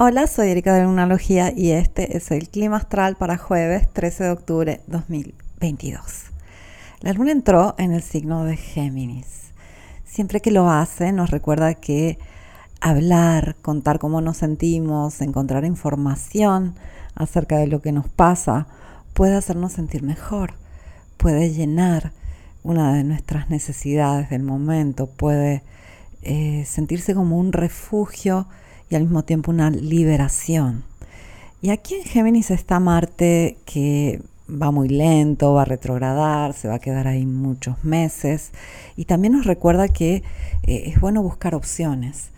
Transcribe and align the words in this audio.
Hola, 0.00 0.28
soy 0.28 0.50
Erika 0.50 0.72
de 0.74 0.84
Lunalogía 0.84 1.52
y 1.52 1.72
este 1.72 2.16
es 2.16 2.30
el 2.30 2.48
clima 2.50 2.76
astral 2.76 3.16
para 3.16 3.36
jueves 3.36 3.92
13 3.92 4.22
de 4.22 4.30
octubre 4.30 4.80
2022. 4.86 6.26
La 7.00 7.12
luna 7.14 7.32
entró 7.32 7.74
en 7.78 7.90
el 7.90 8.02
signo 8.04 8.44
de 8.44 8.56
Géminis. 8.56 9.50
Siempre 10.04 10.40
que 10.40 10.52
lo 10.52 10.70
hace 10.70 11.10
nos 11.10 11.32
recuerda 11.32 11.74
que 11.74 12.16
hablar, 12.80 13.56
contar 13.60 13.98
cómo 13.98 14.20
nos 14.20 14.36
sentimos, 14.36 15.20
encontrar 15.20 15.64
información 15.64 16.76
acerca 17.16 17.56
de 17.56 17.66
lo 17.66 17.82
que 17.82 17.90
nos 17.90 18.06
pasa 18.06 18.68
puede 19.14 19.34
hacernos 19.34 19.72
sentir 19.72 20.04
mejor, 20.04 20.52
puede 21.16 21.50
llenar 21.50 22.12
una 22.62 22.94
de 22.94 23.02
nuestras 23.02 23.50
necesidades 23.50 24.30
del 24.30 24.44
momento, 24.44 25.08
puede 25.08 25.64
eh, 26.22 26.64
sentirse 26.68 27.16
como 27.16 27.36
un 27.36 27.52
refugio 27.52 28.46
y 28.90 28.96
al 28.96 29.02
mismo 29.02 29.24
tiempo 29.24 29.50
una 29.50 29.70
liberación. 29.70 30.84
Y 31.60 31.70
aquí 31.70 31.94
en 31.94 32.04
Géminis 32.04 32.50
está 32.50 32.78
Marte 32.78 33.58
que 33.64 34.20
va 34.48 34.70
muy 34.70 34.88
lento, 34.88 35.54
va 35.54 35.62
a 35.62 35.66
retrogradar, 35.66 36.54
se 36.54 36.68
va 36.68 36.74
a 36.74 36.78
quedar 36.78 37.06
ahí 37.06 37.26
muchos 37.26 37.84
meses 37.84 38.52
y 38.96 39.04
también 39.04 39.34
nos 39.34 39.44
recuerda 39.44 39.88
que 39.88 40.22
eh, 40.62 40.84
es 40.86 41.00
bueno 41.00 41.22
buscar 41.22 41.54
opciones. 41.54 42.30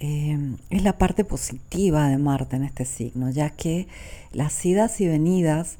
Eh, 0.00 0.56
es 0.70 0.82
la 0.82 0.98
parte 0.98 1.24
positiva 1.24 2.08
de 2.08 2.18
Marte 2.18 2.56
en 2.56 2.64
este 2.64 2.84
signo, 2.84 3.30
ya 3.30 3.50
que 3.50 3.86
las 4.32 4.64
idas 4.66 5.00
y 5.00 5.06
venidas 5.06 5.76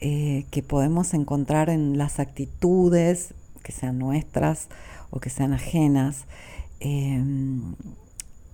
eh, 0.00 0.46
que 0.50 0.62
podemos 0.62 1.12
encontrar 1.12 1.68
en 1.68 1.98
las 1.98 2.18
actitudes, 2.18 3.34
que 3.62 3.72
sean 3.72 3.98
nuestras 3.98 4.68
o 5.10 5.20
que 5.20 5.28
sean 5.28 5.52
ajenas, 5.52 6.24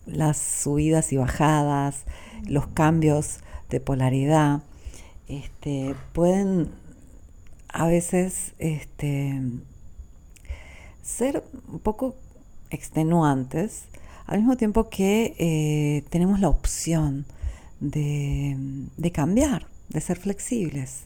las 0.06 0.38
subidas 0.38 1.12
y 1.12 1.16
bajadas, 1.16 2.04
los 2.46 2.66
cambios 2.68 3.40
de 3.70 3.80
polaridad, 3.80 4.62
este, 5.28 5.94
pueden 6.12 6.70
a 7.68 7.86
veces 7.86 8.52
este, 8.58 9.40
ser 11.02 11.42
un 11.68 11.78
poco 11.78 12.16
extenuantes, 12.70 13.84
al 14.26 14.38
mismo 14.38 14.56
tiempo 14.56 14.88
que 14.88 15.34
eh, 15.38 16.04
tenemos 16.10 16.40
la 16.40 16.48
opción 16.48 17.26
de, 17.80 18.56
de 18.96 19.12
cambiar, 19.12 19.66
de 19.88 20.00
ser 20.00 20.18
flexibles. 20.18 21.04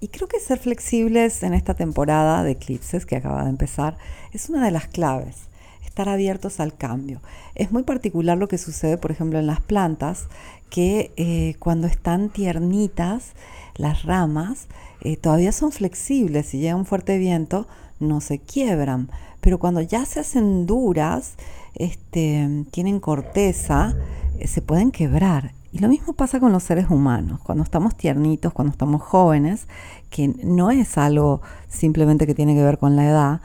Y 0.00 0.08
creo 0.08 0.28
que 0.28 0.38
ser 0.38 0.58
flexibles 0.58 1.42
en 1.42 1.54
esta 1.54 1.74
temporada 1.74 2.44
de 2.44 2.52
eclipses 2.52 3.06
que 3.06 3.16
acaba 3.16 3.42
de 3.42 3.50
empezar 3.50 3.96
es 4.32 4.48
una 4.48 4.64
de 4.64 4.70
las 4.70 4.86
claves 4.86 5.48
estar 5.88 6.08
abiertos 6.08 6.60
al 6.60 6.76
cambio. 6.76 7.20
Es 7.54 7.72
muy 7.72 7.82
particular 7.82 8.38
lo 8.38 8.48
que 8.48 8.58
sucede, 8.58 8.98
por 8.98 9.10
ejemplo, 9.10 9.38
en 9.38 9.46
las 9.46 9.60
plantas, 9.60 10.26
que 10.70 11.12
eh, 11.16 11.56
cuando 11.58 11.86
están 11.86 12.28
tiernitas, 12.28 13.32
las 13.76 14.04
ramas 14.04 14.68
eh, 15.00 15.16
todavía 15.16 15.52
son 15.52 15.72
flexibles. 15.72 16.46
Si 16.46 16.58
llega 16.58 16.76
un 16.76 16.86
fuerte 16.86 17.18
viento, 17.18 17.66
no 18.00 18.20
se 18.20 18.38
quiebran. 18.38 19.10
Pero 19.40 19.58
cuando 19.58 19.80
ya 19.80 20.04
se 20.04 20.20
hacen 20.20 20.66
duras, 20.66 21.34
este, 21.74 22.64
tienen 22.70 23.00
corteza, 23.00 23.94
eh, 24.38 24.46
se 24.46 24.62
pueden 24.62 24.90
quebrar. 24.90 25.52
Y 25.72 25.78
lo 25.80 25.88
mismo 25.88 26.12
pasa 26.12 26.40
con 26.40 26.52
los 26.52 26.62
seres 26.62 26.90
humanos. 26.90 27.40
Cuando 27.40 27.62
estamos 27.64 27.96
tiernitos, 27.96 28.52
cuando 28.52 28.72
estamos 28.72 29.02
jóvenes, 29.02 29.68
que 30.10 30.28
no 30.42 30.70
es 30.70 30.96
algo 30.98 31.40
simplemente 31.68 32.26
que 32.26 32.34
tiene 32.34 32.54
que 32.54 32.62
ver 32.62 32.78
con 32.78 32.96
la 32.96 33.04
edad, 33.04 33.40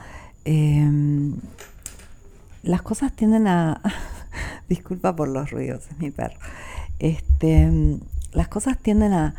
las 2.63 2.81
cosas 2.81 3.13
tienden 3.13 3.47
a... 3.47 3.81
disculpa 4.69 5.15
por 5.15 5.27
los 5.27 5.51
ruidos, 5.51 5.83
es 5.91 5.99
mi 5.99 6.09
perro. 6.09 6.39
Este, 6.99 7.99
las 8.31 8.47
cosas 8.47 8.77
tienden 8.79 9.13
a, 9.13 9.35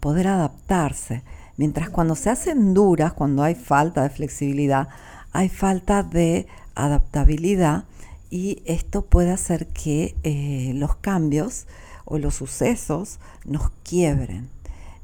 poder 0.00 0.26
adaptarse. 0.28 1.22
Mientras 1.58 1.90
cuando 1.90 2.14
se 2.14 2.30
hacen 2.30 2.72
duras, 2.72 3.12
cuando 3.12 3.42
hay 3.42 3.54
falta 3.54 4.02
de 4.02 4.08
flexibilidad, 4.08 4.88
hay 5.32 5.50
falta 5.50 6.02
de 6.02 6.46
adaptabilidad 6.74 7.84
y 8.30 8.62
esto 8.64 9.04
puede 9.04 9.32
hacer 9.32 9.66
que 9.66 10.16
eh, 10.22 10.72
los 10.76 10.96
cambios 10.96 11.66
o 12.06 12.16
los 12.16 12.36
sucesos 12.36 13.18
nos 13.44 13.70
quiebren. 13.82 14.48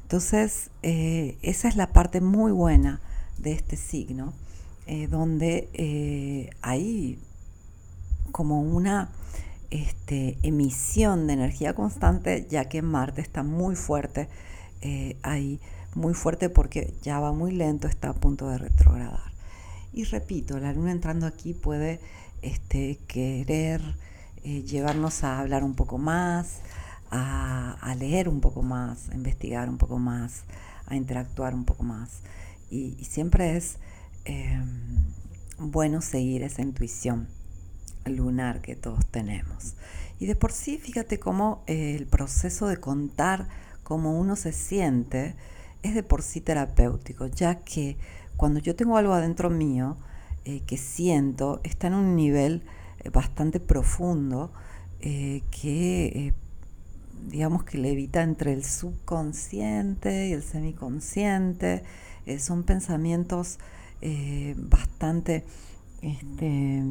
Entonces, 0.01 0.71
eh, 0.81 1.37
esa 1.43 1.67
es 1.67 1.75
la 1.75 1.93
parte 1.93 2.19
muy 2.19 2.51
buena 2.51 2.99
de 3.37 3.51
este 3.51 3.75
signo 3.75 4.33
eh, 4.89 5.07
donde 5.07 5.69
eh, 5.73 6.49
hay 6.61 7.19
como 8.31 8.61
una 8.61 9.09
este, 9.69 10.37
emisión 10.43 11.27
de 11.27 11.33
energía 11.33 11.75
constante, 11.75 12.47
ya 12.49 12.69
que 12.69 12.81
Marte 12.81 13.19
está 13.19 13.43
muy 13.43 13.75
fuerte 13.75 14.29
eh, 14.79 15.17
ahí, 15.23 15.59
muy 15.93 16.13
fuerte 16.13 16.49
porque 16.49 16.93
ya 17.01 17.19
va 17.19 17.33
muy 17.33 17.51
lento, 17.51 17.89
está 17.89 18.11
a 18.11 18.13
punto 18.13 18.47
de 18.49 18.59
retrogradar. 18.59 19.33
Y 19.91 20.05
repito, 20.05 20.57
la 20.57 20.71
luna 20.71 20.93
entrando 20.93 21.27
aquí 21.27 21.53
puede 21.53 21.99
este, 22.41 22.97
querer 23.07 23.81
llevarnos 24.43 25.25
a 25.25 25.39
hablar 25.39 25.65
un 25.65 25.75
poco 25.75 25.97
más, 25.97 26.59
a, 27.11 27.93
leer 27.99 28.29
un 28.29 28.39
poco 28.39 28.61
más, 28.61 29.09
a 29.09 29.15
investigar 29.15 29.67
un 29.67 29.77
poco 29.77 29.99
más, 29.99 30.43
a 30.85 30.95
interactuar 30.95 31.53
un 31.53 31.65
poco 31.65 31.83
más. 31.83 32.21
y 32.69 32.95
siempre 33.03 33.57
es 33.57 33.77
Em, 34.29 35.13
bueno 35.57 36.01
seguir 36.01 36.43
esa 36.43 36.61
intuición 36.61 37.29
lunar 38.05 38.61
que 38.61 38.75
todos 38.75 39.05
tenemos. 39.05 39.75
Y 40.19 40.25
de 40.25 40.35
por 40.35 40.51
sí, 40.51 40.77
fíjate 40.77 41.17
cómo 41.17 41.63
eh, 41.65 41.95
el 41.95 42.07
proceso 42.07 42.67
de 42.67 42.77
contar 42.77 43.47
cómo 43.83 44.19
uno 44.19 44.35
se 44.35 44.51
siente 44.51 45.35
es 45.81 45.95
de 45.95 46.03
por 46.03 46.23
sí 46.23 46.41
terapéutico, 46.41 47.27
ya 47.27 47.59
que 47.59 47.95
cuando 48.35 48.59
yo 48.59 48.75
tengo 48.75 48.97
algo 48.97 49.13
adentro 49.13 49.49
mío 49.49 49.95
eh, 50.43 50.61
que 50.67 50.75
siento, 50.75 51.61
está 51.63 51.87
en 51.87 51.93
un 51.93 52.15
nivel 52.17 52.63
eh, 52.99 53.09
bastante 53.09 53.59
profundo 53.59 54.51
que 54.99 56.33
digamos 57.29 57.63
que 57.63 57.77
levita 57.77 58.23
entre 58.23 58.51
el 58.51 58.65
subconsciente 58.65 60.27
y 60.27 60.33
el 60.33 60.43
semiconsciente. 60.43 61.83
son 62.39 62.63
pensamientos 62.63 63.59
eh, 64.01 64.55
bastante 64.57 65.43
este, 66.01 66.83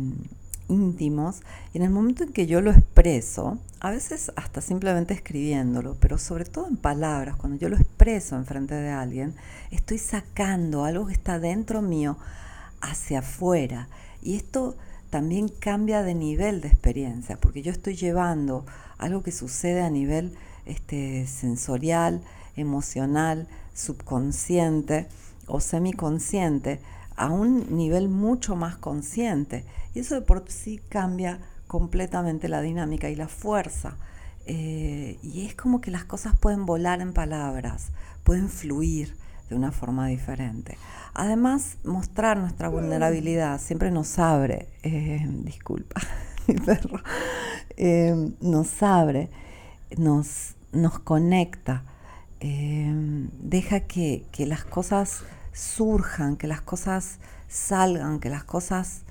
íntimos. 0.69 1.43
Y 1.73 1.79
en 1.79 1.85
el 1.85 1.91
momento 1.91 2.25
en 2.25 2.33
que 2.33 2.47
yo 2.47 2.61
lo 2.61 2.71
expreso, 2.71 3.59
a 3.81 3.91
veces 3.91 4.33
hasta 4.37 4.61
simplemente 4.61 5.15
escribiéndolo, 5.15 5.97
pero 6.01 6.19
sobre 6.19 6.45
todo 6.45 6.67
en 6.67 6.77
palabras, 6.77 7.37
cuando 7.37 7.59
yo 7.59 7.69
lo 7.69 7.77
expreso 7.77 8.37
en 8.37 8.47
frente 8.47 8.75
de 8.75 8.91
alguien, 8.91 9.35
estoy 9.71 9.99
sacando 9.99 10.85
algo 10.85 11.07
que 11.07 11.13
está 11.13 11.39
dentro 11.39 11.83
mío 11.83 12.17
hacia 12.81 13.21
afuera. 13.21 13.89
Y 14.23 14.37
esto 14.37 14.77
también 15.11 15.49
cambia 15.49 16.03
de 16.03 16.15
nivel 16.15 16.61
de 16.61 16.69
experiencia, 16.69 17.39
porque 17.39 17.63
yo 17.63 17.71
estoy 17.71 17.95
llevando 17.95 18.67
algo 18.99 19.23
que 19.23 19.33
sucede 19.33 19.83
a 19.83 19.91
nivel 19.91 20.35
este, 20.65 21.27
sensorial, 21.27 22.23
emocional, 22.57 23.47
subconsciente 23.75 25.07
o 25.47 25.61
semiconsciente 25.61 26.81
a 27.17 27.31
un 27.31 27.77
nivel 27.77 28.09
mucho 28.09 28.57
más 28.57 28.77
consciente. 28.77 29.65
Y 29.95 30.01
eso 30.01 30.15
de 30.15 30.23
por 30.23 30.45
sí 30.49 30.81
cambia 30.89 31.41
completamente 31.67 32.49
la 32.49 32.61
dinámica 32.61 33.09
y 33.09 33.17
la 33.17 33.29
fuerza. 33.29 33.97
Eh, 34.47 35.19
y 35.23 35.45
es 35.45 35.55
como 35.55 35.81
que 35.81 35.91
las 35.91 36.05
cosas 36.05 36.37
pueden 36.39 36.67
volar 36.67 37.01
en 37.01 37.13
palabras, 37.13 37.89
pueden 38.23 38.49
fluir 38.49 39.17
de 39.49 39.57
una 39.57 39.73
forma 39.73 40.07
diferente. 40.07 40.79
Además, 41.15 41.79
mostrar 41.85 42.37
nuestra 42.37 42.69
vulnerabilidad 42.69 43.61
siempre 43.61 43.91
nos 43.91 44.19
abre, 44.19 44.69
eh, 44.83 45.27
disculpa, 45.45 46.01
mi 46.47 46.55
perro, 46.55 47.01
eh, 47.77 48.33
nos 48.41 48.83
abre, 48.83 49.31
nos, 49.97 50.55
nos 50.73 50.99
conecta, 50.99 51.83
deja 52.39 53.81
que, 53.81 54.25
que 54.31 54.47
las 54.47 54.65
cosas 54.65 55.25
surjan, 55.57 56.37
que 56.37 56.47
las 56.47 56.61
cosas 56.61 57.19
salgan, 57.49 58.21
que 58.21 58.29
las 58.29 58.45
cosas 58.45 59.03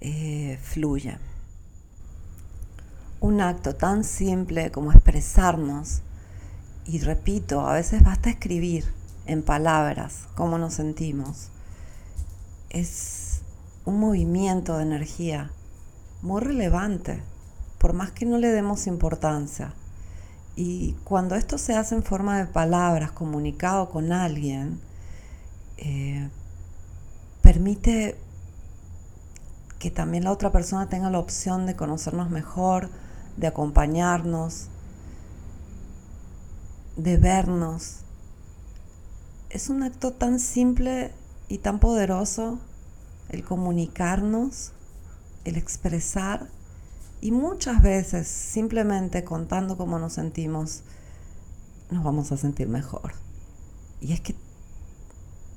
eh, 0.00 0.58
fluyan. 0.62 1.18
Un 3.20 3.42
acto 3.42 3.76
tan 3.76 4.02
simple 4.02 4.70
como 4.70 4.92
expresarnos, 4.92 6.00
y 6.86 7.00
repito, 7.00 7.60
a 7.60 7.74
veces 7.74 8.02
basta 8.02 8.30
escribir 8.30 8.86
en 9.26 9.42
palabras 9.42 10.26
cómo 10.34 10.56
nos 10.56 10.74
sentimos, 10.74 11.50
es 12.70 13.42
un 13.84 14.00
movimiento 14.00 14.78
de 14.78 14.84
energía 14.84 15.50
muy 16.22 16.40
relevante, 16.40 17.22
por 17.78 17.92
más 17.92 18.10
que 18.10 18.24
no 18.24 18.38
le 18.38 18.48
demos 18.48 18.86
importancia. 18.86 19.74
Y 20.56 20.94
cuando 21.04 21.34
esto 21.34 21.58
se 21.58 21.74
hace 21.74 21.94
en 21.94 22.02
forma 22.02 22.38
de 22.38 22.46
palabras, 22.46 23.12
comunicado 23.12 23.90
con 23.90 24.12
alguien, 24.12 24.80
eh, 25.80 26.28
permite 27.42 28.16
que 29.78 29.90
también 29.90 30.24
la 30.24 30.32
otra 30.32 30.52
persona 30.52 30.88
tenga 30.88 31.10
la 31.10 31.18
opción 31.18 31.66
de 31.66 31.74
conocernos 31.74 32.30
mejor, 32.30 32.90
de 33.36 33.46
acompañarnos, 33.46 34.68
de 36.96 37.16
vernos. 37.16 38.00
Es 39.48 39.70
un 39.70 39.82
acto 39.82 40.12
tan 40.12 40.38
simple 40.38 41.12
y 41.48 41.58
tan 41.58 41.80
poderoso 41.80 42.60
el 43.30 43.42
comunicarnos, 43.42 44.72
el 45.44 45.56
expresar 45.56 46.48
y 47.20 47.32
muchas 47.32 47.82
veces 47.82 48.28
simplemente 48.28 49.24
contando 49.24 49.76
cómo 49.76 49.98
nos 49.98 50.12
sentimos 50.12 50.82
nos 51.90 52.04
vamos 52.04 52.30
a 52.32 52.36
sentir 52.36 52.68
mejor. 52.68 53.12
Y 54.00 54.12
es 54.12 54.20
que 54.20 54.34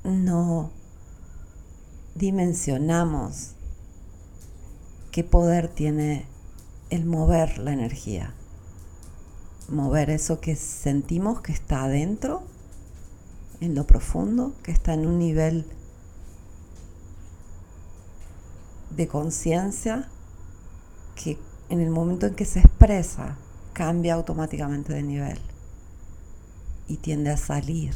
no 0.04 0.72
dimensionamos 2.16 3.54
qué 5.12 5.24
poder 5.24 5.68
tiene 5.68 6.26
el 6.90 7.06
mover 7.06 7.58
la 7.60 7.74
energía. 7.74 8.34
Mover 9.70 10.10
eso 10.10 10.40
que 10.40 10.56
sentimos 10.56 11.42
que 11.42 11.54
está 11.54 11.84
adentro, 11.84 12.44
en 13.62 13.76
lo 13.76 13.88
profundo, 13.88 14.54
que 14.62 14.72
está 14.72 14.94
en 14.94 15.06
un 15.06 15.20
nivel 15.20 15.66
de 18.90 19.08
conciencia 19.08 20.10
que 21.16 21.40
en 21.70 21.80
el 21.80 21.90
momento 21.90 22.28
en 22.28 22.36
que 22.36 22.46
se 22.46 22.60
expresa 22.60 23.38
cambia 23.72 24.14
automáticamente 24.14 24.94
de 24.94 25.04
nivel 25.04 25.40
y 26.88 26.98
tiende 26.98 27.32
a 27.32 27.38
salir. 27.38 27.96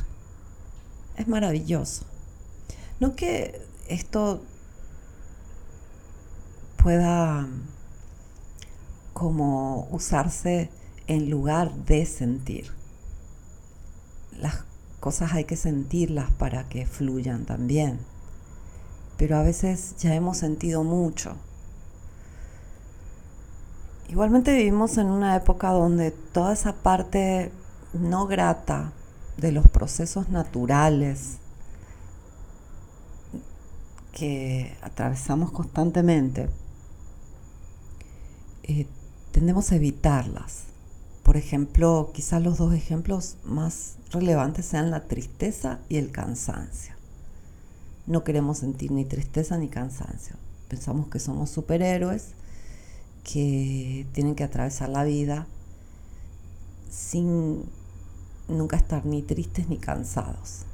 Es 1.18 1.28
maravilloso. 1.28 2.06
No 3.00 3.16
que 3.16 3.60
esto 3.90 4.44
pueda 6.82 7.48
como 9.14 9.88
usarse 9.92 10.70
en 11.08 11.30
lugar 11.30 11.74
de 11.74 12.06
sentir. 12.06 12.72
Las 14.40 14.64
cosas 15.00 15.34
hay 15.34 15.46
que 15.46 15.56
sentirlas 15.56 16.32
para 16.32 16.70
que 16.70 16.86
fluyan 16.86 17.46
también. 17.46 18.00
Pero 19.18 19.38
a 19.38 19.44
veces 19.44 19.96
ya 19.98 20.14
hemos 20.14 20.38
sentido 20.38 20.84
mucho. 20.84 21.36
Igualmente 24.10 24.56
vivimos 24.56 24.98
en 24.98 25.08
una 25.08 25.36
época 25.36 25.72
donde 25.72 26.12
toda 26.12 26.54
esa 26.54 26.74
parte 26.74 27.52
no 27.94 28.28
grata 28.28 28.94
de 29.38 29.52
los 29.52 29.68
procesos 29.68 30.30
naturales 30.30 31.38
que 34.12 34.76
atravesamos 34.82 35.52
constantemente, 35.52 36.50
eh, 38.64 38.88
tendemos 39.32 39.72
a 39.72 39.76
evitarlas. 39.76 40.64
Por 41.22 41.38
ejemplo, 41.38 42.12
quizás 42.14 42.42
los 42.42 42.58
dos 42.58 42.74
ejemplos 42.74 43.38
más 43.44 43.98
relevantes 44.12 44.66
sean 44.66 44.90
la 44.90 45.08
tristeza 45.08 45.80
y 45.88 45.98
el 45.98 46.12
cansancio. 46.12 46.96
No 48.08 48.24
queremos 48.24 48.60
sentir 48.60 48.92
ni 48.92 49.06
tristeza 49.06 49.58
ni 49.58 49.68
cansancio. 49.68 50.36
Pensamos 50.68 51.10
que 51.10 51.20
somos 51.20 51.50
superhéroes 51.50 52.30
que 53.24 54.08
tienen 54.14 54.36
que 54.36 54.46
atravesar 54.46 54.90
la 54.90 55.04
vida 55.04 55.46
sin 56.90 57.66
nunca 58.48 58.78
estar 58.78 59.06
ni 59.06 59.22
tristes 59.22 59.70
ni 59.70 59.78
cansados. 59.78 60.66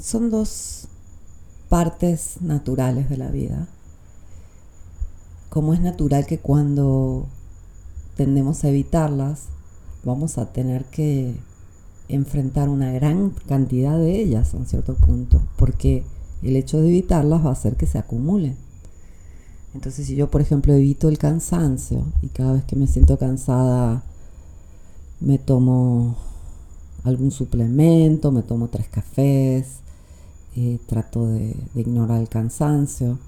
son 0.00 0.30
dos 0.30 0.88
partes 1.68 2.40
naturales 2.40 3.08
de 3.08 3.16
la 3.16 3.28
vida. 3.28 3.68
Como 5.48 5.74
es 5.74 5.80
natural 5.80 6.26
que 6.26 6.38
cuando 6.38 7.26
tendemos 8.16 8.64
a 8.64 8.68
evitarlas, 8.68 9.44
vamos 10.04 10.38
a 10.38 10.52
tener 10.52 10.84
que 10.86 11.34
enfrentar 12.08 12.68
una 12.68 12.92
gran 12.92 13.30
cantidad 13.46 13.98
de 13.98 14.20
ellas 14.20 14.54
a 14.54 14.56
un 14.56 14.66
cierto 14.66 14.94
punto, 14.94 15.40
porque 15.56 16.04
el 16.42 16.56
hecho 16.56 16.80
de 16.80 16.88
evitarlas 16.88 17.44
va 17.44 17.50
a 17.50 17.52
hacer 17.52 17.76
que 17.76 17.86
se 17.86 17.98
acumulen. 17.98 18.56
Entonces, 19.74 20.06
si 20.06 20.16
yo, 20.16 20.30
por 20.30 20.40
ejemplo, 20.40 20.72
evito 20.74 21.08
el 21.08 21.18
cansancio 21.18 22.04
y 22.22 22.28
cada 22.28 22.54
vez 22.54 22.64
que 22.64 22.76
me 22.76 22.86
siento 22.86 23.18
cansada 23.18 24.02
me 25.20 25.38
tomo 25.38 26.16
algún 27.04 27.30
suplemento, 27.30 28.32
me 28.32 28.42
tomo 28.42 28.68
tres 28.68 28.88
cafés, 28.88 29.80
eh, 30.56 30.78
trato 30.86 31.26
de, 31.26 31.56
ignorar 31.74 32.20
el 32.20 32.28
cansancio. 32.28 33.18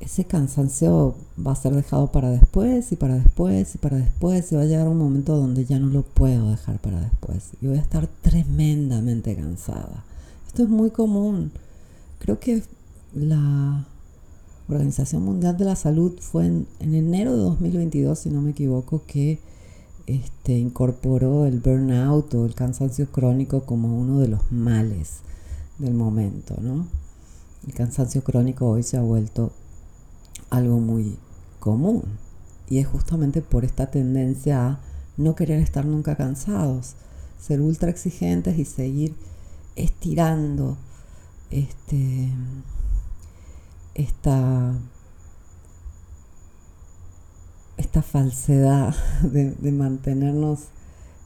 Ese 0.00 0.24
cansancio 0.24 1.14
va 1.44 1.52
a 1.52 1.56
ser 1.56 1.74
dejado 1.74 2.10
para 2.10 2.30
después 2.30 2.90
y 2.92 2.96
para 2.96 3.14
después 3.14 3.74
y 3.74 3.78
para 3.78 3.96
después 3.96 4.50
y 4.50 4.56
va 4.56 4.62
a 4.62 4.66
llegar 4.66 4.88
un 4.88 4.98
momento 4.98 5.36
donde 5.36 5.64
ya 5.64 5.78
no 5.78 5.86
lo 5.86 6.02
puedo 6.02 6.50
dejar 6.50 6.78
para 6.80 7.00
después 7.00 7.50
y 7.62 7.68
voy 7.68 7.78
a 7.78 7.82
estar 7.82 8.08
tremendamente 8.22 9.36
cansada. 9.36 10.04
Esto 10.46 10.64
es 10.64 10.68
muy 10.68 10.90
común. 10.90 11.52
Creo 12.18 12.38
que 12.40 12.64
la 13.14 13.86
Organización 14.68 15.22
Mundial 15.22 15.56
de 15.56 15.64
la 15.64 15.76
Salud 15.76 16.12
fue 16.20 16.46
en, 16.46 16.66
en 16.80 16.94
enero 16.94 17.36
de 17.36 17.42
2022, 17.42 18.18
si 18.18 18.30
no 18.30 18.40
me 18.40 18.52
equivoco, 18.52 19.02
que 19.06 19.38
este, 20.06 20.58
incorporó 20.58 21.46
el 21.46 21.60
burnout 21.60 22.34
o 22.34 22.44
el 22.44 22.54
cansancio 22.54 23.06
crónico 23.10 23.64
como 23.64 23.98
uno 23.98 24.20
de 24.20 24.28
los 24.28 24.52
males 24.52 25.20
del 25.78 25.94
momento, 25.94 26.56
¿no? 26.60 26.86
El 27.66 27.74
cansancio 27.74 28.22
crónico 28.22 28.68
hoy 28.68 28.82
se 28.82 28.96
ha 28.98 29.02
vuelto 29.02 29.52
algo 30.50 30.78
muy 30.78 31.16
común 31.58 32.02
y 32.68 32.78
es 32.78 32.86
justamente 32.86 33.40
por 33.40 33.64
esta 33.64 33.90
tendencia 33.90 34.66
a 34.66 34.80
no 35.16 35.34
querer 35.34 35.60
estar 35.60 35.86
nunca 35.86 36.16
cansados, 36.16 36.94
ser 37.40 37.60
ultra 37.60 37.88
exigentes 37.88 38.58
y 38.58 38.64
seguir 38.64 39.14
estirando 39.76 40.76
este, 41.50 42.28
esta 43.94 44.74
esta 47.76 48.02
falsedad 48.02 48.94
de, 49.22 49.72
mantenernos 49.72 50.60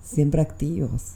siempre 0.05 0.41
activos. 0.41 1.15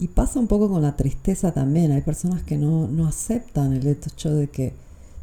Y 0.00 0.08
pasa 0.08 0.38
un 0.38 0.46
poco 0.46 0.68
con 0.68 0.82
la 0.82 0.96
tristeza 0.96 1.52
también. 1.52 1.90
Hay 1.92 2.02
personas 2.02 2.42
que 2.42 2.56
no, 2.56 2.86
no 2.86 3.06
aceptan 3.06 3.72
el 3.72 3.86
hecho 3.86 4.32
de 4.34 4.48
que 4.48 4.72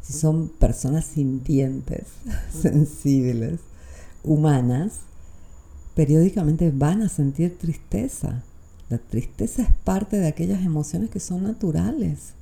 si 0.02 0.12
son 0.12 0.48
personas 0.48 1.04
sintientes, 1.04 2.06
sensibles, 2.52 3.60
humanas, 4.22 5.00
periódicamente 5.94 6.70
van 6.70 7.02
a 7.02 7.08
sentir 7.08 7.56
tristeza. 7.58 8.42
La 8.88 8.98
tristeza 8.98 9.62
es 9.62 9.70
parte 9.84 10.18
de 10.18 10.28
aquellas 10.28 10.64
emociones 10.64 11.10
que 11.10 11.20
son 11.20 11.42
naturales 11.42 12.34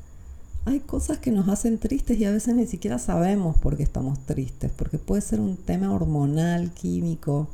hay 0.66 0.80
cosas 0.80 1.18
que 1.18 1.30
nos 1.30 1.49
hacen 1.49 1.78
tristes 1.78 2.18
y 2.18 2.25
a 2.25 2.30
veces 2.30 2.54
ni 2.54 2.66
siquiera 2.66 2.99
sabemos 2.99 3.59
por 3.59 3.76
qué 3.76 3.83
estamos 3.83 4.25
tristes, 4.25 4.73
porque 4.75 4.99
puede 4.99 5.21
ser 5.21 5.40
un 5.40 5.56
tema 5.56 5.92
hormonal, 5.92 6.73
químico 6.73 7.49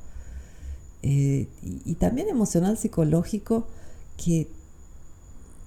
eh, 1.02 1.48
y, 1.62 1.94
también 1.94 2.28
emocional, 2.28 2.78
psicológico, 2.78 3.66
que 4.16 4.48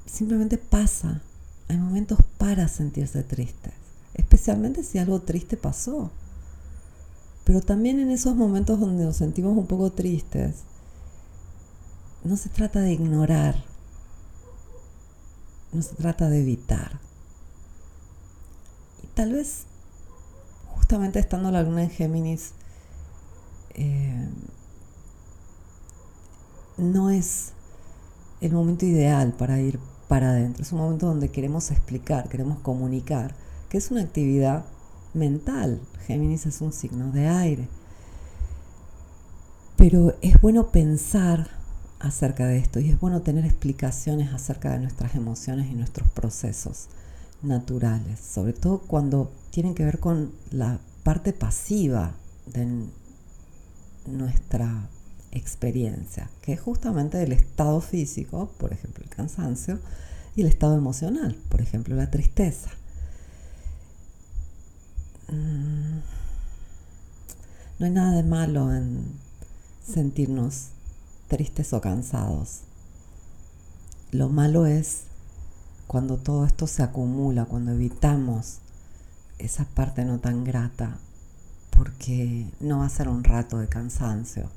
simplemente 0.06 0.58
pasa. 0.58 1.22
Hay 1.68 1.78
momentos 1.78 2.20
para 2.38 2.68
sentirse 2.70 3.24
tristes, 3.24 3.74
especialmente 4.14 4.84
si 4.84 5.00
algo 5.00 5.22
triste 5.22 5.58
pasó. 5.58 6.12
Pero 7.44 7.60
también 7.60 8.00
en 8.00 8.10
esos 8.10 8.36
momentos 8.36 8.80
donde 8.80 9.04
nos 9.04 9.18
sentimos 9.18 9.58
un 9.58 9.68
poco 9.68 9.92
tristes, 9.92 10.64
no 12.24 12.38
se 12.38 12.48
trata 12.48 12.80
de 12.80 12.94
ignorar, 12.94 13.66
no 15.74 15.82
se 15.82 15.96
trata 15.96 16.30
de 16.30 16.40
evitar 16.40 17.04
tal 19.14 19.34
vez 19.34 19.66
justamente 20.68 21.20
estando 21.20 21.52
la 21.52 21.64
luna 21.64 21.84
en 21.84 21.90
Géminis, 21.90 22.54
eh, 23.76 24.30
no 26.78 27.10
es 27.10 27.54
el 28.42 28.52
momento 28.52 28.86
ideal 28.86 29.34
para 29.34 29.60
ir 29.60 29.80
para 30.08 30.32
adentro. 30.32 30.64
Es 30.64 30.72
un 30.72 30.80
momento 30.80 31.08
donde 31.08 31.30
queremos 31.30 31.72
explicar, 31.72 32.28
queremos 32.28 32.60
comunicar, 32.60 33.36
que 33.70 33.78
es 33.78 33.92
una 33.92 34.02
actividad 34.02 34.66
mental. 35.14 35.80
Géminis 36.06 36.46
es 36.46 36.62
un 36.62 36.74
signo 36.74 37.12
de 37.12 37.28
aire. 37.28 37.68
Pero 39.78 40.16
es 40.22 40.40
bueno 40.42 40.68
pensar 40.72 41.50
acerca 42.00 42.46
de 42.46 42.58
esto 42.58 42.80
y 42.80 42.90
es 42.90 43.00
bueno 43.00 43.22
tener 43.22 43.46
explicaciones 43.46 44.34
acerca 44.34 44.72
de 44.72 44.80
nuestras 44.80 45.16
emociones 45.16 45.72
y 45.72 45.76
nuestros 45.76 46.10
procesos 46.10 46.90
naturales, 47.44 48.20
sobre 48.20 48.54
todo 48.54 48.80
cuando 48.80 49.32
tienen 49.52 49.76
que 49.76 49.86
ver 49.86 50.00
con 50.00 50.32
la 50.52 50.80
parte 51.04 51.34
pasiva 51.34 52.16
de 52.46 52.88
nuestra 54.08 54.90
experiencia, 55.32 56.30
que 56.42 56.54
es 56.54 56.62
justamente 56.62 57.22
el 57.22 57.32
estado 57.32 57.82
físico, 57.82 58.52
por 58.58 58.72
ejemplo 58.74 59.04
el 59.04 59.10
cansancio, 59.10 59.80
y 60.36 60.42
el 60.42 60.48
estado 60.48 60.76
emocional, 60.76 61.38
por 61.50 61.62
ejemplo 61.62 61.96
la 61.96 62.10
tristeza. 62.10 62.72
Mm, 65.30 66.00
no 67.80 67.86
hay 67.86 67.92
nada 67.92 68.16
de 68.16 68.24
malo 68.24 68.74
en 68.74 69.04
sentirnos 69.86 70.70
tristes 71.28 71.74
o 71.74 71.82
cansados. 71.82 72.62
Lo 74.12 74.30
malo 74.30 74.66
es 74.66 75.02
cuando 75.88 76.18
todo 76.18 76.46
esto 76.46 76.68
se 76.68 76.84
acumula, 76.84 77.46
cuando 77.46 77.72
evitamos 77.72 78.60
esa 79.40 79.66
parte 79.66 80.06
no 80.06 80.20
tan 80.20 80.44
grata, 80.44 80.98
porque 81.72 82.48
no 82.60 82.80
va 82.80 82.86
a 82.86 82.90
ser 82.90 83.10
un 83.10 83.24
rato 83.24 83.58
de 83.58 83.68
cansancio, 83.68 84.50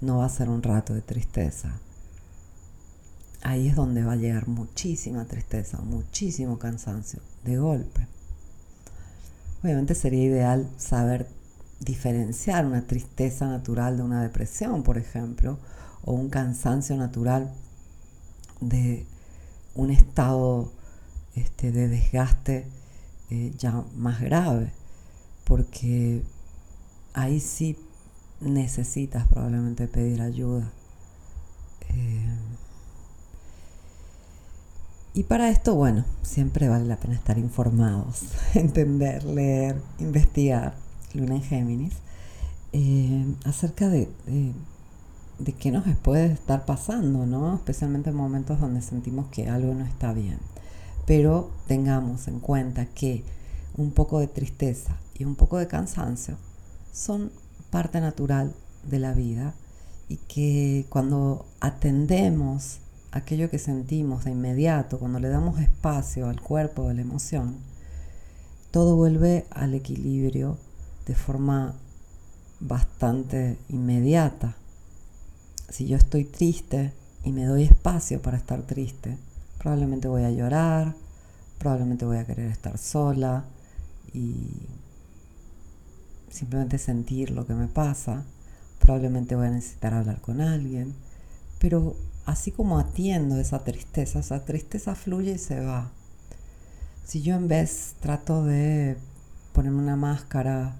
no 0.00 0.18
va 0.18 0.26
a 0.26 0.30
ser 0.30 0.48
un 0.48 0.62
rato 0.62 0.94
de 0.94 1.02
tristeza. 1.02 1.72
Ahí 3.42 3.68
es 3.68 3.76
donde 3.76 4.04
va 4.04 4.12
a 4.12 4.16
llegar 4.16 4.48
muchísima 4.48 5.24
tristeza, 5.26 5.78
muchísimo 5.78 6.58
cansancio, 6.58 7.20
de 7.44 7.56
golpe. 7.56 8.06
Obviamente 9.62 9.94
sería 9.94 10.24
ideal 10.24 10.68
saber 10.76 11.28
diferenciar 11.80 12.66
una 12.66 12.82
tristeza 12.82 13.46
natural 13.46 13.96
de 13.96 14.02
una 14.02 14.22
depresión, 14.22 14.82
por 14.82 14.98
ejemplo, 14.98 15.58
o 16.04 16.12
un 16.12 16.28
cansancio 16.30 16.96
natural 16.96 17.52
de 18.60 19.06
un 19.74 19.90
estado 19.90 20.72
este, 21.34 21.72
de 21.72 21.88
desgaste 21.88 22.66
eh, 23.30 23.52
ya 23.58 23.84
más 23.96 24.20
grave, 24.20 24.72
porque 25.44 26.22
ahí 27.14 27.40
sí 27.40 27.76
necesitas 28.40 29.26
probablemente 29.28 29.86
pedir 29.86 30.20
ayuda. 30.20 30.70
Eh, 31.90 32.38
y 35.14 35.24
para 35.24 35.50
esto, 35.50 35.74
bueno, 35.74 36.04
siempre 36.22 36.68
vale 36.68 36.84
la 36.84 36.96
pena 36.96 37.14
estar 37.14 37.38
informados, 37.38 38.22
entender, 38.54 39.24
leer, 39.24 39.80
investigar, 39.98 40.74
Luna 41.14 41.36
en 41.36 41.42
Géminis, 41.42 41.94
eh, 42.72 43.34
acerca 43.44 43.88
de, 43.88 44.08
qué 45.58 45.70
nos 45.70 45.84
puede 45.98 46.32
estar 46.32 46.64
pasando, 46.64 47.26
¿no? 47.26 47.54
Especialmente 47.54 48.10
en 48.10 48.16
momentos 48.16 48.60
donde 48.60 48.82
sentimos 48.82 49.28
que 49.28 49.48
algo 49.48 49.74
no 49.74 49.84
está 49.84 50.12
bien. 50.12 50.38
Pero 51.06 51.50
tengamos 51.66 52.28
en 52.28 52.40
cuenta 52.40 52.86
que 52.86 53.24
un 53.76 53.92
poco 53.92 54.20
de 54.20 54.26
tristeza 54.26 54.96
y 55.14 55.24
un 55.24 55.36
poco 55.36 55.58
de 55.58 55.68
cansancio 55.68 56.36
son 56.92 57.30
parte 57.70 58.00
natural 58.00 58.54
de 58.82 58.98
la 58.98 59.12
vida 59.12 59.54
y 60.08 60.16
que 60.16 60.86
cuando 60.88 61.46
atendemos 61.60 62.80
aquello 63.12 63.50
que 63.50 63.58
sentimos 63.58 64.24
de 64.24 64.32
inmediato, 64.32 64.98
cuando 64.98 65.18
le 65.18 65.28
damos 65.28 65.60
espacio 65.60 66.28
al 66.28 66.40
cuerpo, 66.40 66.88
a 66.88 66.94
la 66.94 67.02
emoción, 67.02 67.56
todo 68.70 68.96
vuelve 68.96 69.46
al 69.50 69.74
equilibrio 69.74 70.58
de 71.06 71.14
forma 71.14 71.74
bastante 72.60 73.58
inmediata. 73.68 74.56
Si 75.68 75.86
yo 75.86 75.96
estoy 75.96 76.24
triste 76.24 76.92
y 77.24 77.32
me 77.32 77.44
doy 77.44 77.64
espacio 77.64 78.22
para 78.22 78.38
estar 78.38 78.62
triste, 78.62 79.18
probablemente 79.58 80.08
voy 80.08 80.24
a 80.24 80.30
llorar, 80.30 80.94
probablemente 81.58 82.04
voy 82.04 82.18
a 82.18 82.26
querer 82.26 82.50
estar 82.50 82.78
sola 82.78 83.44
y 84.12 84.66
simplemente 86.30 86.78
sentir 86.78 87.30
lo 87.30 87.46
que 87.46 87.54
me 87.54 87.66
pasa, 87.66 88.24
probablemente 88.78 89.34
voy 89.34 89.48
a 89.48 89.50
necesitar 89.50 89.94
hablar 89.94 90.20
con 90.20 90.40
alguien, 90.40 90.94
pero 91.58 91.96
así 92.24 92.52
como 92.52 92.78
atiendo 92.78 93.38
esa 93.38 93.64
tristeza, 93.64 94.20
esa 94.20 94.44
tristeza 94.44 94.94
fluye 94.94 95.32
y 95.32 95.38
se 95.38 95.60
va. 95.60 95.90
Si 97.04 97.22
yo 97.22 97.34
en 97.34 97.48
vez 97.48 97.94
trato 98.00 98.44
de 98.44 98.96
ponerme 99.52 99.82
una 99.82 99.96
máscara 99.96 100.76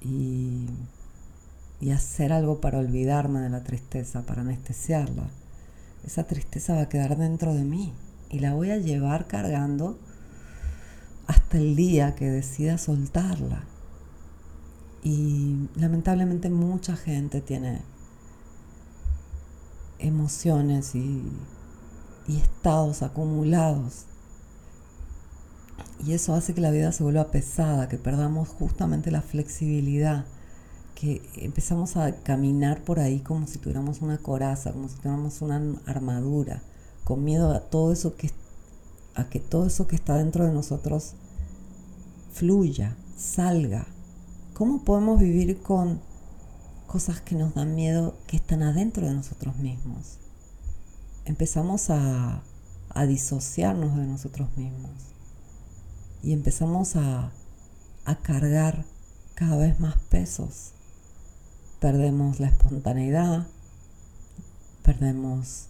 y, 0.00 0.66
y 1.82 1.90
hacer 1.90 2.32
algo 2.32 2.60
para 2.60 2.78
olvidarme 2.78 3.40
de 3.40 3.50
la 3.50 3.64
tristeza, 3.64 4.22
para 4.24 4.42
anestesiarla, 4.42 5.28
esa 6.06 6.24
tristeza 6.28 6.76
va 6.76 6.82
a 6.82 6.88
quedar 6.88 7.16
dentro 7.18 7.54
de 7.54 7.64
mí 7.64 7.92
y 8.30 8.38
la 8.38 8.54
voy 8.54 8.70
a 8.70 8.76
llevar 8.76 9.26
cargando 9.26 9.98
hasta 11.26 11.58
el 11.58 11.74
día 11.74 12.14
que 12.14 12.30
decida 12.30 12.78
soltarla. 12.78 13.64
Y 15.02 15.68
lamentablemente 15.74 16.50
mucha 16.50 16.94
gente 16.94 17.40
tiene 17.40 17.82
emociones 19.98 20.94
y, 20.94 21.20
estados 22.28 23.02
acumulados. 23.02 24.06
Y 26.06 26.12
eso 26.12 26.32
hace 26.34 26.54
que 26.54 26.60
la 26.60 26.70
vida 26.70 26.92
se 26.92 27.02
vuelva 27.02 27.32
pesada, 27.32 27.88
que 27.88 27.98
perdamos 27.98 28.48
justamente 28.48 29.10
la 29.10 29.22
flexibilidad, 29.22 30.26
que 31.02 31.20
empezamos 31.36 31.96
a 31.96 32.14
caminar 32.22 32.84
por 32.84 33.00
ahí 33.00 33.18
como 33.18 33.48
si 33.48 33.58
tuviéramos 33.58 34.02
una 34.02 34.18
coraza, 34.18 34.72
como 34.72 34.88
si 34.88 34.94
tuviéramos 34.96 35.42
una 35.42 35.60
armadura, 35.86 36.62
con 37.02 37.24
miedo 37.24 37.50
a 37.52 37.60
todo 37.60 37.92
eso 37.92 38.14
que 38.14 38.30
a 39.14 39.28
que 39.28 39.40
todo 39.40 39.66
eso 39.66 39.88
que 39.88 39.96
está 39.96 40.16
dentro 40.16 40.46
de 40.46 40.52
nosotros 40.52 41.14
fluya, 42.32 42.96
salga. 43.16 43.86
¿Cómo 44.54 44.84
podemos 44.84 45.20
vivir 45.20 45.60
con 45.60 46.00
cosas 46.92 47.22
que 47.22 47.34
nos 47.34 47.54
dan 47.54 47.74
miedo 47.74 48.14
que 48.26 48.36
están 48.36 48.62
adentro 48.62 49.06
de 49.06 49.14
nosotros 49.14 49.56
mismos. 49.56 50.18
Empezamos 51.24 51.88
a, 51.88 52.42
disociarnos 53.08 53.96
de 53.96 54.04
nosotros 54.04 54.54
mismos 54.58 54.90
y 56.22 56.34
empezamos 56.34 56.94
a, 56.96 57.32
a 58.04 58.16
cargar 58.16 58.84
cada 59.34 59.56
vez 59.56 59.80
más 59.80 59.96
pesos. 60.10 60.72
Perdemos 61.82 62.40
la 62.40 62.46
espontaneidad, 62.46 63.46
perdemos 64.82 65.66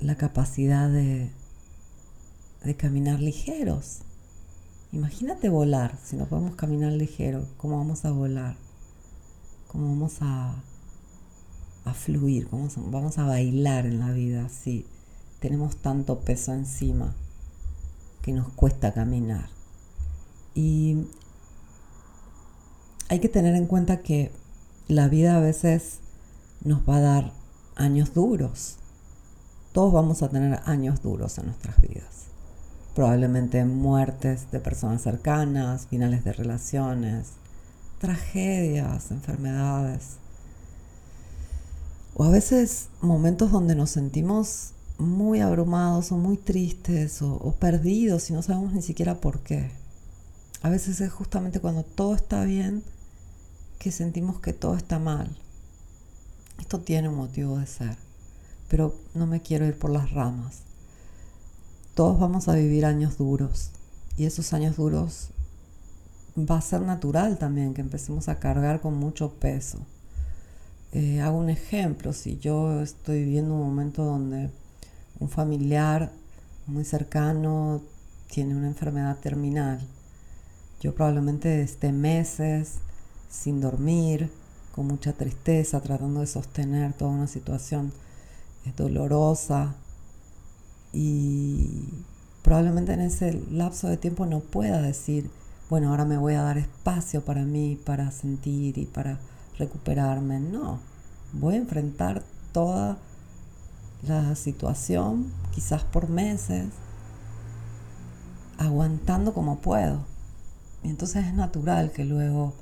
la 0.00 0.16
capacidad 0.16 0.88
de, 0.88 1.30
de 2.64 2.76
caminar 2.76 3.20
ligeros. 3.20 3.98
Imagínate 4.92 5.50
volar, 5.50 5.98
si 6.02 6.16
no 6.16 6.24
podemos 6.24 6.54
caminar 6.54 6.92
ligero, 6.92 7.46
¿cómo 7.58 7.76
vamos 7.76 8.06
a 8.06 8.10
volar? 8.10 8.56
cómo 9.74 9.88
vamos 9.88 10.18
a, 10.20 10.54
a 11.84 11.94
fluir, 11.94 12.46
cómo 12.46 12.68
vamos 12.92 13.18
a 13.18 13.26
bailar 13.26 13.86
en 13.86 13.98
la 13.98 14.12
vida 14.12 14.48
si 14.48 14.86
tenemos 15.40 15.78
tanto 15.78 16.20
peso 16.20 16.54
encima 16.54 17.12
que 18.22 18.30
nos 18.30 18.50
cuesta 18.50 18.94
caminar. 18.94 19.48
Y 20.54 21.08
hay 23.14 23.20
que 23.20 23.28
tener 23.28 23.54
en 23.54 23.66
cuenta 23.66 24.02
que 24.02 24.32
la 24.88 25.06
vida 25.06 25.36
a 25.36 25.40
veces 25.40 26.00
nos 26.64 26.80
va 26.80 26.96
a 26.96 27.00
dar 27.00 27.32
años 27.76 28.12
duros. 28.12 28.78
Todos 29.72 29.92
vamos 29.92 30.22
a 30.22 30.30
tener 30.30 30.58
años 30.64 31.00
duros 31.00 31.38
en 31.38 31.46
nuestras 31.46 31.80
vidas. 31.80 32.26
Probablemente 32.96 33.64
muertes 33.64 34.50
de 34.50 34.58
personas 34.58 35.02
cercanas, 35.02 35.86
finales 35.86 36.24
de 36.24 36.32
relaciones, 36.32 37.34
tragedias, 38.00 39.12
enfermedades. 39.12 40.16
O 42.16 42.24
a 42.24 42.30
veces 42.30 42.88
momentos 43.00 43.52
donde 43.52 43.76
nos 43.76 43.90
sentimos 43.90 44.72
muy 44.98 45.38
abrumados 45.40 46.10
o 46.10 46.16
muy 46.16 46.36
tristes 46.36 47.22
o, 47.22 47.54
perdidos 47.60 48.28
y 48.28 48.32
no 48.32 48.42
sabemos 48.42 48.72
ni 48.72 48.82
siquiera 48.82 49.20
por 49.20 49.38
qué. 49.44 49.70
A 50.62 50.68
veces 50.68 51.00
es 51.00 51.12
justamente 51.12 51.60
cuando 51.60 51.84
todo 51.84 52.16
está 52.16 52.42
bien 52.42 52.82
que 53.78 53.92
sentimos 53.92 54.40
que 54.40 54.52
todo 54.52 54.76
está 54.76 54.98
mal. 54.98 55.36
Esto 56.58 56.80
tiene 56.80 57.08
un 57.08 57.16
motivo 57.16 57.58
de 57.58 57.66
ser, 57.66 57.96
pero 58.68 58.94
no 59.14 59.26
me 59.26 59.42
quiero 59.42 59.66
ir 59.66 59.78
por 59.78 59.90
las 59.90 60.10
ramas. 60.12 60.62
Todos 61.94 62.18
vamos 62.18 62.48
a 62.48 62.54
vivir 62.54 62.86
años 62.86 63.18
duros 63.18 63.70
y 64.16 64.24
esos 64.24 64.52
años 64.52 64.76
duros 64.76 65.30
va 66.36 66.58
a 66.58 66.60
ser 66.60 66.80
natural 66.80 67.38
también 67.38 67.74
que 67.74 67.80
empecemos 67.80 68.28
a 68.28 68.38
cargar 68.38 68.80
con 68.80 68.96
mucho 68.96 69.34
peso. 69.34 69.78
Eh, 70.92 71.20
hago 71.20 71.38
un 71.38 71.50
ejemplo, 71.50 72.12
si 72.12 72.38
yo 72.38 72.80
estoy 72.80 73.24
viviendo 73.24 73.54
un 73.54 73.60
momento 73.60 74.04
donde 74.04 74.50
un 75.18 75.28
familiar 75.28 76.12
muy 76.66 76.84
cercano 76.84 77.82
tiene 78.28 78.54
una 78.56 78.68
enfermedad 78.68 79.18
terminal, 79.18 79.80
yo 80.80 80.94
probablemente 80.94 81.62
esté 81.62 81.92
meses 81.92 82.78
sin 83.28 83.60
dormir, 83.60 84.30
con 84.74 84.86
mucha 84.86 85.12
tristeza, 85.12 85.80
tratando 85.80 86.20
de 86.20 86.26
sostener 86.26 86.92
toda 86.92 87.12
una 87.12 87.26
situación 87.26 87.92
eh, 88.64 88.72
dolorosa 88.76 89.74
y 90.92 91.88
probablemente 92.42 92.92
en 92.92 93.00
ese 93.00 93.40
lapso 93.50 93.88
de 93.88 93.96
tiempo 93.96 94.26
no 94.26 94.40
pueda 94.40 94.80
decir, 94.82 95.30
bueno, 95.70 95.90
ahora 95.90 96.04
me 96.04 96.18
voy 96.18 96.34
a 96.34 96.42
dar 96.42 96.58
espacio 96.58 97.24
para 97.24 97.42
mí, 97.42 97.78
para 97.84 98.10
sentir 98.10 98.78
y 98.78 98.86
para 98.86 99.18
recuperarme. 99.58 100.40
No, 100.40 100.80
voy 101.32 101.54
a 101.54 101.58
enfrentar 101.58 102.22
toda 102.52 102.98
la 104.06 104.34
situación, 104.36 105.32
quizás 105.52 105.84
por 105.84 106.08
meses, 106.08 106.66
aguantando 108.58 109.34
como 109.34 109.58
puedo. 109.58 110.00
Y 110.82 110.90
entonces 110.90 111.26
es 111.26 111.34
natural 111.34 111.92
que 111.92 112.04
luego 112.04 112.52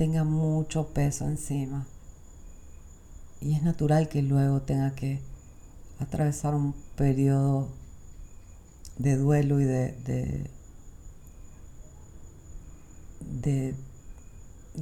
tenga 0.00 0.24
mucho 0.24 0.94
peso 0.94 1.26
encima. 1.26 1.86
Y 3.42 3.54
es 3.54 3.62
natural 3.62 4.08
que 4.08 4.22
luego 4.22 4.62
tenga 4.62 4.94
que 4.94 5.20
atravesar 5.98 6.54
un 6.54 6.74
periodo 6.96 7.68
de 8.96 9.18
duelo 9.18 9.60
y 9.60 9.64
de, 9.64 10.48
de, 13.42 13.74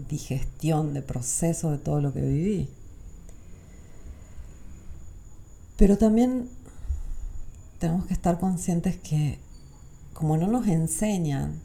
digestión, 0.09 0.95
de 0.95 1.03
proceso 1.03 1.73
de 1.73 1.79
todo 1.79 2.01
lo 2.01 2.15
que 2.15 2.21
viví. 2.21 2.69
Pero 5.77 5.99
también 5.99 6.49
tenemos 7.81 8.07
que 8.07 8.15
estar 8.15 8.39
conscientes 8.39 8.97
que 8.99 9.41
como 10.15 10.37
no 10.37 10.47
nos 10.47 10.69
enseñan 10.69 11.61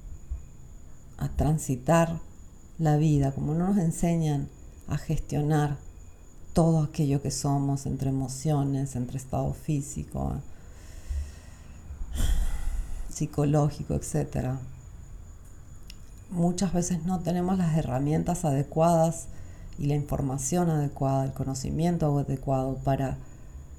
a 1.18 1.30
transitar 1.30 2.20
la 2.84 2.98
vida, 2.98 3.32
como 3.32 3.54
no 3.54 3.70
nos 3.70 3.78
enseñan 3.78 4.50
a 4.88 4.98
gestionar 4.98 5.78
todo 6.52 6.84
aquello 6.84 7.22
que 7.22 7.32
somos 7.32 7.86
entre 7.86 8.10
emociones, 8.10 8.96
entre 8.96 9.18
estado 9.18 9.54
físico, 9.54 10.42
psicológico, 13.10 13.96
etc. 13.96 14.58
Muchas 16.30 16.74
veces 16.74 17.06
no 17.06 17.22
tenemos 17.22 17.58
las 17.58 17.78
herramientas 17.78 18.44
adecuadas 18.44 19.28
y 19.80 19.88
la 19.88 19.96
información 19.96 20.70
adecuada, 20.70 21.24
el 21.24 21.34
conocimiento 21.34 22.20
adecuado 22.20 22.76
para 22.84 23.18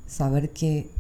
saber 0.07 0.51
que 0.51 0.91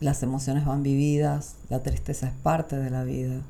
las 0.00 0.22
emociones 0.22 0.64
van 0.64 0.82
vividas, 0.82 1.56
la 1.68 1.82
tristeza 1.82 2.28
es 2.28 2.32
parte 2.32 2.76
de 2.76 2.90
la 2.90 3.04
vida. 3.04 3.42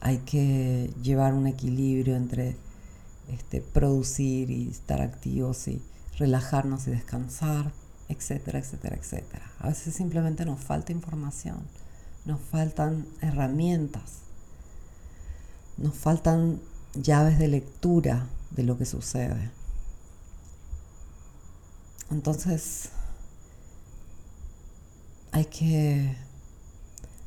Hay 0.00 0.18
que 0.18 0.92
llevar 1.02 1.34
un 1.34 1.46
equilibrio 1.46 2.16
entre 2.16 2.56
este, 3.28 3.60
producir 3.60 4.50
y 4.50 4.68
estar 4.68 5.00
activos 5.02 5.68
y 5.68 5.82
relajarnos 6.18 6.86
y 6.86 6.90
descansar, 6.90 7.72
etcétera, 8.08 8.58
etcétera, 8.58 8.96
etcétera. 8.96 9.52
A 9.58 9.68
veces 9.68 9.94
simplemente 9.94 10.44
nos 10.44 10.60
falta 10.60 10.92
información, 10.92 11.58
nos 12.24 12.40
faltan 12.40 13.06
herramientas, 13.20 14.20
nos 15.76 15.94
faltan 15.94 16.60
llaves 16.94 17.38
de 17.38 17.48
lectura 17.48 18.26
de 18.50 18.64
lo 18.64 18.76
que 18.76 18.84
sucede. 18.84 19.50
Entonces, 22.10 22.90
hay 25.30 25.44
que 25.44 26.16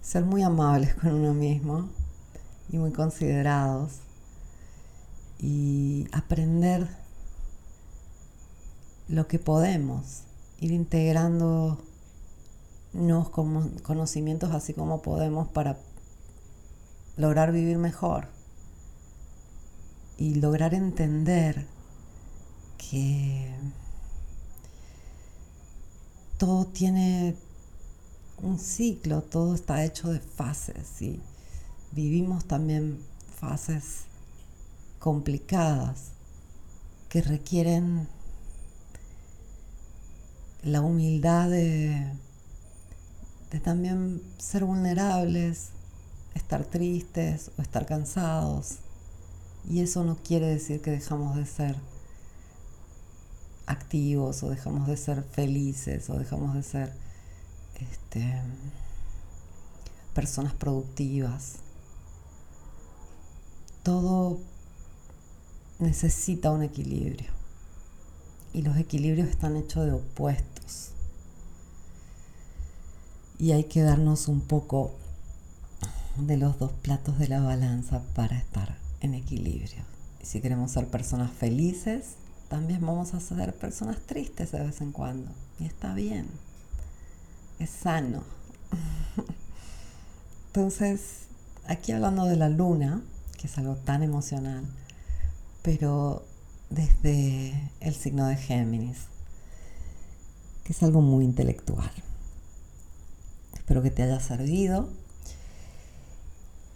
ser 0.01 0.25
muy 0.25 0.44
amables 0.44 0.94
con 0.96 1.13
uno 1.13 1.34
mismo 1.34 1.88
y 2.70 2.77
muy 2.77 2.91
considerados. 2.91 4.00
Y 5.39 6.08
aprender 6.12 6.88
lo 9.08 9.27
que 9.27 9.39
podemos, 9.39 10.24
ir 10.60 10.72
integrando 10.72 11.77
nuevos 12.93 13.29
conocimientos 13.29 14.51
así 14.51 14.74
como 14.74 15.01
podemos 15.01 15.48
para 15.50 15.77
lograr 17.17 17.51
vivir 17.51 17.77
mejor 17.77 18.27
y 20.17 20.36
lograr 20.36 20.74
entender 20.74 21.65
que 22.77 23.53
todo 26.38 26.65
tiene 26.65 27.36
un 28.41 28.60
ciclo, 28.60 29.22
todo 29.22 29.55
está 29.55 29.83
hecho 29.83 30.11
de 30.11 30.20
fases 30.20 31.01
y 31.01 31.22
vivimos 31.94 32.46
también 32.46 33.00
fases 33.40 34.06
complicadas 35.00 36.12
que 37.10 37.22
requieren 37.22 38.08
la 40.64 40.82
humildad 40.82 41.50
de, 41.50 42.12
también 43.64 44.22
ser 44.40 44.66
vulnerables, 44.66 45.70
estar 46.34 46.64
tristes 46.66 47.51
o 47.58 47.62
estar 47.62 47.86
cansados. 47.86 48.77
Y 49.70 49.82
eso 49.82 50.03
no 50.03 50.18
quiere 50.18 50.48
decir 50.48 50.82
que 50.82 50.92
dejamos 50.92 51.36
de 51.36 51.46
ser 51.46 51.75
activos 53.66 54.42
o 54.44 54.50
dejamos 54.50 54.88
de 54.88 54.98
ser 54.98 55.24
felices 55.24 56.10
o 56.10 56.18
dejamos 56.18 56.56
de 56.56 56.64
ser 56.64 56.94
este, 57.75 58.42
personas 60.14 60.53
productivas. 60.53 61.63
Todo 63.83 64.39
necesita 65.79 66.51
un 66.51 66.63
equilibrio 66.63 67.31
y 68.53 68.61
los 68.61 68.77
equilibrios 68.77 69.27
están 69.27 69.57
hechos 69.57 69.85
de 69.85 69.91
opuestos 69.91 70.91
y 73.37 73.51
hay 73.51 73.65
que 73.65 73.81
darnos 73.81 74.27
un 74.27 74.41
poco 74.41 74.93
de 76.17 76.37
los 76.37 76.59
dos 76.59 76.72
platos 76.72 77.19
de 77.19 77.27
la 77.27 77.41
balanza 77.41 78.01
para 78.15 78.37
estar 78.37 78.77
en 79.01 79.15
equilibrio. 79.15 79.83
Y 80.22 80.25
si 80.25 80.39
queremos 80.39 80.72
ser 80.72 80.87
personas 80.87 81.31
felices, 81.31 82.15
también 82.48 82.85
vamos 82.85 83.13
a 83.13 83.19
ser 83.19 83.53
personas 83.55 83.98
tristes 84.05 84.51
de 84.51 84.59
vez 84.59 84.79
en 84.81 84.91
cuando. 84.91 85.31
Y 85.59 85.65
está 85.65 85.93
bien. 85.93 86.27
Es 87.59 87.72
sano. 87.72 88.24
Entonces, 90.48 91.25
aquí 91.65 91.91
hablando 91.91 92.25
de 92.25 92.35
la 92.35 92.50
luna, 92.50 93.01
que 93.44 93.48
es 93.48 93.58
algo 93.58 93.75
tan 93.75 94.03
emocional, 94.03 94.64
pero 95.64 96.25
desde 96.70 97.70
el 97.82 97.94
signo 97.94 98.25
de 98.25 98.38
Géminis, 98.38 99.08
que 100.64 100.72
es 100.72 100.82
algo 100.82 101.01
muy 101.01 101.25
intelectual. 101.25 101.92
Espero 103.53 103.82
que 103.82 103.92
te 103.92 104.01
haya 104.01 104.22
servido. 104.22 104.88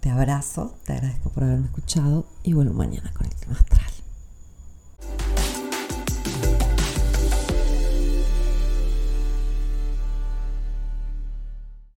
Te 0.00 0.10
abrazo, 0.10 0.74
te 0.84 0.92
agradezco 0.92 1.30
por 1.30 1.44
haberme 1.44 1.68
escuchado 1.68 2.26
y 2.42 2.52
vuelvo 2.52 2.74
mañana 2.74 3.14
con 3.14 3.26
el 3.26 3.34
tema. 3.34 3.58